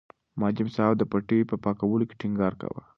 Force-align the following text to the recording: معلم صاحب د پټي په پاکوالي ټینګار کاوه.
معلم 0.39 0.67
صاحب 0.75 0.93
د 0.97 1.03
پټي 1.11 1.39
په 1.49 1.55
پاکوالي 1.63 2.05
ټینګار 2.21 2.53
کاوه. 2.61 2.81